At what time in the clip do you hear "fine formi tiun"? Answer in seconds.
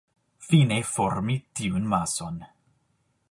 0.45-1.85